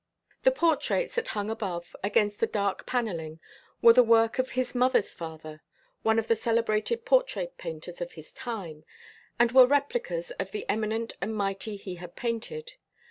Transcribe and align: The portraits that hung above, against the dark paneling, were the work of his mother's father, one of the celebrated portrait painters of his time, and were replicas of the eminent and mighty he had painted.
The 0.41 0.49
portraits 0.51 1.13
that 1.13 1.27
hung 1.27 1.51
above, 1.51 1.95
against 2.03 2.39
the 2.39 2.47
dark 2.47 2.87
paneling, 2.87 3.39
were 3.83 3.93
the 3.93 4.01
work 4.01 4.39
of 4.39 4.49
his 4.57 4.73
mother's 4.73 5.13
father, 5.13 5.61
one 6.01 6.17
of 6.17 6.27
the 6.27 6.35
celebrated 6.35 7.05
portrait 7.05 7.55
painters 7.59 8.01
of 8.01 8.13
his 8.13 8.33
time, 8.33 8.83
and 9.37 9.51
were 9.51 9.67
replicas 9.67 10.31
of 10.39 10.49
the 10.53 10.67
eminent 10.67 11.15
and 11.21 11.35
mighty 11.35 11.75
he 11.77 11.97
had 11.97 12.15
painted. 12.15 12.73